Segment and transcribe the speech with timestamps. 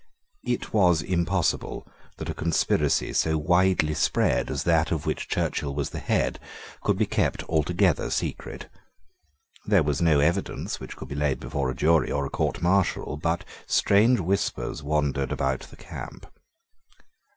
[0.45, 5.91] It was impossible that a conspiracy so widely spread as that of which Churchill was
[5.91, 6.39] the head
[6.81, 8.67] could be kept altogether secret.
[9.67, 13.15] There was no evidence which could be laid before a jury or a court martial:
[13.15, 16.25] but strange whispers wandered about the camp.